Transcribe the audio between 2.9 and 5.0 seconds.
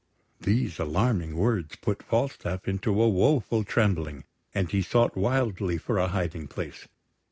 a woeful trembling, and he